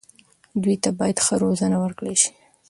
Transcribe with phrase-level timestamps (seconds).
[0.63, 2.31] دوی ته باید ښه روزنه ورکړل شي.